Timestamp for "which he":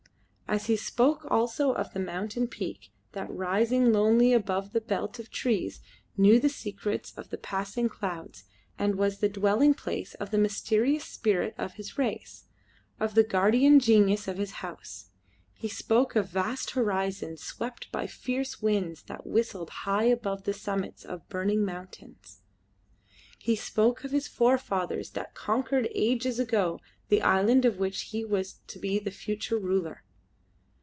27.79-28.25